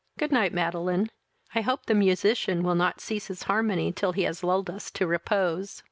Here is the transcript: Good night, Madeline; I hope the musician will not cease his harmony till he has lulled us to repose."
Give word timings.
Good 0.17 0.31
night, 0.31 0.51
Madeline; 0.51 1.11
I 1.53 1.61
hope 1.61 1.85
the 1.85 1.93
musician 1.93 2.63
will 2.63 2.73
not 2.73 2.99
cease 2.99 3.27
his 3.27 3.43
harmony 3.43 3.91
till 3.91 4.13
he 4.13 4.23
has 4.23 4.43
lulled 4.43 4.67
us 4.71 4.89
to 4.89 5.05
repose." 5.05 5.79